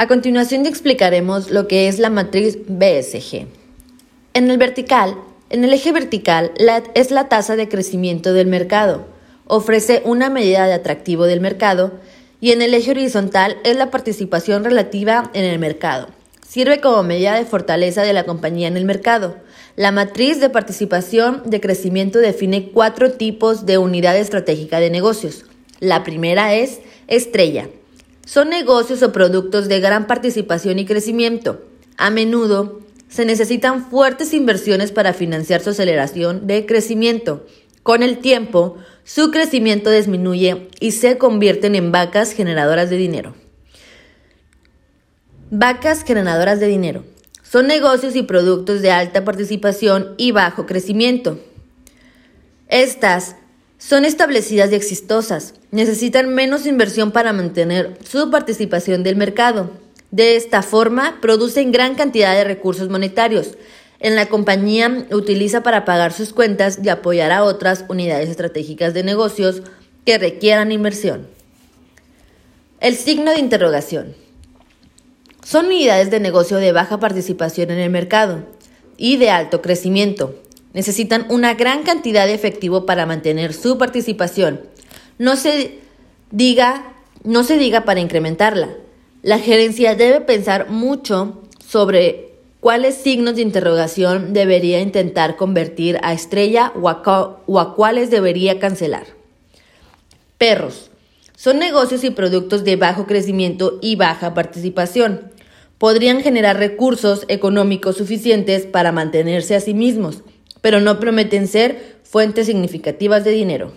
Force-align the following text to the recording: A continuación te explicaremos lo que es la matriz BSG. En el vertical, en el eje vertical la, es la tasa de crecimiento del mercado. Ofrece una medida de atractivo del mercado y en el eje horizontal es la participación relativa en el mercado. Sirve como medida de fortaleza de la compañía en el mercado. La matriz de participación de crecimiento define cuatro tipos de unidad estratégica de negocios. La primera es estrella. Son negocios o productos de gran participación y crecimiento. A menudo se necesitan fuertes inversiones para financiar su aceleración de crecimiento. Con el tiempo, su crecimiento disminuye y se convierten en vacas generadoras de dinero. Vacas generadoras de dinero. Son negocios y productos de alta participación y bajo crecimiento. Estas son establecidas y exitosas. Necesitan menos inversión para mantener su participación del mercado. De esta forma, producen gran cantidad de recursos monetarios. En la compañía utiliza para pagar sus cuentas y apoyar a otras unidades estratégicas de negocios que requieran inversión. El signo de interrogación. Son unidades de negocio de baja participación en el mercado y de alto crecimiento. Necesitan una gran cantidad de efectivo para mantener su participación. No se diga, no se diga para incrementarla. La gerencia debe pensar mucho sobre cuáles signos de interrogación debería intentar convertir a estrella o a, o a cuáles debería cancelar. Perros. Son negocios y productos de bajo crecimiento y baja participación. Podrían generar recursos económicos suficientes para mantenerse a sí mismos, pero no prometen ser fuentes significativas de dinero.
A 0.00 0.06
continuación 0.06 0.62
te 0.62 0.68
explicaremos 0.68 1.50
lo 1.50 1.66
que 1.66 1.88
es 1.88 1.98
la 1.98 2.08
matriz 2.08 2.56
BSG. 2.68 3.48
En 4.32 4.48
el 4.48 4.56
vertical, 4.56 5.16
en 5.50 5.64
el 5.64 5.72
eje 5.72 5.90
vertical 5.90 6.52
la, 6.56 6.84
es 6.94 7.10
la 7.10 7.28
tasa 7.28 7.56
de 7.56 7.68
crecimiento 7.68 8.32
del 8.32 8.46
mercado. 8.46 9.06
Ofrece 9.44 10.02
una 10.04 10.30
medida 10.30 10.68
de 10.68 10.74
atractivo 10.74 11.24
del 11.24 11.40
mercado 11.40 11.94
y 12.40 12.52
en 12.52 12.62
el 12.62 12.74
eje 12.74 12.92
horizontal 12.92 13.56
es 13.64 13.74
la 13.74 13.90
participación 13.90 14.62
relativa 14.62 15.32
en 15.34 15.42
el 15.42 15.58
mercado. 15.58 16.10
Sirve 16.46 16.80
como 16.80 17.02
medida 17.02 17.34
de 17.34 17.44
fortaleza 17.44 18.02
de 18.02 18.12
la 18.12 18.22
compañía 18.22 18.68
en 18.68 18.76
el 18.76 18.84
mercado. 18.84 19.34
La 19.74 19.90
matriz 19.90 20.38
de 20.38 20.48
participación 20.48 21.42
de 21.44 21.60
crecimiento 21.60 22.20
define 22.20 22.70
cuatro 22.70 23.14
tipos 23.14 23.66
de 23.66 23.78
unidad 23.78 24.16
estratégica 24.16 24.78
de 24.78 24.90
negocios. 24.90 25.44
La 25.80 26.04
primera 26.04 26.54
es 26.54 26.78
estrella. 27.08 27.68
Son 28.28 28.50
negocios 28.50 29.02
o 29.02 29.10
productos 29.10 29.68
de 29.68 29.80
gran 29.80 30.06
participación 30.06 30.78
y 30.78 30.84
crecimiento. 30.84 31.62
A 31.96 32.10
menudo 32.10 32.80
se 33.08 33.24
necesitan 33.24 33.88
fuertes 33.88 34.34
inversiones 34.34 34.92
para 34.92 35.14
financiar 35.14 35.62
su 35.62 35.70
aceleración 35.70 36.46
de 36.46 36.66
crecimiento. 36.66 37.46
Con 37.82 38.02
el 38.02 38.18
tiempo, 38.18 38.76
su 39.02 39.30
crecimiento 39.30 39.90
disminuye 39.90 40.68
y 40.78 40.90
se 40.90 41.16
convierten 41.16 41.74
en 41.74 41.90
vacas 41.90 42.32
generadoras 42.32 42.90
de 42.90 42.98
dinero. 42.98 43.34
Vacas 45.50 46.04
generadoras 46.04 46.60
de 46.60 46.66
dinero. 46.66 47.04
Son 47.42 47.66
negocios 47.66 48.14
y 48.14 48.24
productos 48.24 48.82
de 48.82 48.90
alta 48.90 49.24
participación 49.24 50.14
y 50.18 50.32
bajo 50.32 50.66
crecimiento. 50.66 51.40
Estas 52.68 53.36
son 53.78 54.04
establecidas 54.04 54.72
y 54.72 54.74
exitosas. 54.74 55.54
Necesitan 55.70 56.34
menos 56.34 56.66
inversión 56.66 57.12
para 57.12 57.32
mantener 57.32 57.96
su 58.04 58.30
participación 58.30 59.02
del 59.02 59.16
mercado. 59.16 59.70
De 60.10 60.36
esta 60.36 60.62
forma, 60.62 61.18
producen 61.20 61.72
gran 61.72 61.94
cantidad 61.94 62.34
de 62.34 62.44
recursos 62.44 62.88
monetarios. 62.88 63.56
En 64.00 64.16
la 64.16 64.26
compañía 64.26 65.06
utiliza 65.10 65.62
para 65.62 65.84
pagar 65.84 66.12
sus 66.12 66.32
cuentas 66.32 66.78
y 66.82 66.88
apoyar 66.88 67.30
a 67.30 67.44
otras 67.44 67.84
unidades 67.88 68.28
estratégicas 68.28 68.94
de 68.94 69.04
negocios 69.04 69.62
que 70.04 70.18
requieran 70.18 70.72
inversión. 70.72 71.26
El 72.80 72.96
signo 72.96 73.32
de 73.32 73.40
interrogación. 73.40 74.14
Son 75.44 75.66
unidades 75.66 76.10
de 76.10 76.20
negocio 76.20 76.58
de 76.58 76.72
baja 76.72 77.00
participación 77.00 77.70
en 77.70 77.78
el 77.78 77.90
mercado 77.90 78.44
y 78.96 79.16
de 79.16 79.30
alto 79.30 79.62
crecimiento. 79.62 80.34
Necesitan 80.78 81.26
una 81.28 81.54
gran 81.54 81.82
cantidad 81.82 82.24
de 82.28 82.34
efectivo 82.34 82.86
para 82.86 83.04
mantener 83.04 83.52
su 83.52 83.78
participación. 83.78 84.60
No 85.18 85.34
se 85.34 85.80
diga, 86.30 86.92
no 87.24 87.42
se 87.42 87.58
diga 87.58 87.84
para 87.84 87.98
incrementarla. 87.98 88.76
La 89.22 89.40
gerencia 89.40 89.96
debe 89.96 90.20
pensar 90.20 90.70
mucho 90.70 91.42
sobre 91.58 92.30
cuáles 92.60 92.94
signos 92.94 93.34
de 93.34 93.42
interrogación 93.42 94.32
debería 94.32 94.80
intentar 94.80 95.34
convertir 95.34 95.98
a 96.04 96.12
estrella 96.12 96.72
o 96.80 96.88
a, 96.88 97.02
o 97.44 97.58
a 97.58 97.74
cuáles 97.74 98.08
debería 98.10 98.60
cancelar. 98.60 99.06
Perros. 100.38 100.92
Son 101.34 101.58
negocios 101.58 102.04
y 102.04 102.10
productos 102.10 102.62
de 102.62 102.76
bajo 102.76 103.04
crecimiento 103.04 103.80
y 103.82 103.96
baja 103.96 104.32
participación. 104.32 105.32
Podrían 105.78 106.20
generar 106.20 106.56
recursos 106.56 107.24
económicos 107.26 107.96
suficientes 107.96 108.64
para 108.64 108.92
mantenerse 108.92 109.56
a 109.56 109.60
sí 109.60 109.74
mismos, 109.74 110.22
pero 110.68 110.82
no 110.82 111.00
prometen 111.00 111.48
ser 111.48 111.96
fuentes 112.02 112.44
significativas 112.44 113.24
de 113.24 113.30
dinero. 113.30 113.72